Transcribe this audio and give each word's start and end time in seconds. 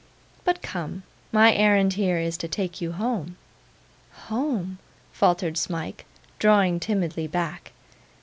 But 0.43 0.63
come; 0.63 1.03
my 1.31 1.53
errand 1.53 1.93
here 1.93 2.17
is 2.17 2.35
to 2.37 2.47
take 2.47 2.81
you 2.81 2.93
home.' 2.93 3.37
'Home!' 4.29 4.79
faltered 5.13 5.59
Smike, 5.59 6.07
drawing 6.39 6.79
timidly 6.79 7.27
back. 7.27 7.71